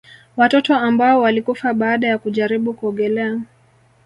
Watoto 0.37 0.75
ambao 0.75 1.21
walikufa 1.21 1.73
baada 1.73 2.07
ya 2.07 2.17
kujaribu 2.17 2.73
kuogelea 2.73 3.41